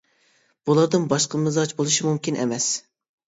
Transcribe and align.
بۇلاردىن 0.69 1.03
باشقا 1.11 1.41
مىزاج 1.43 1.75
بولۇشى 1.81 2.05
مۇمكىن 2.09 2.39
ئەمەس. 2.45 2.71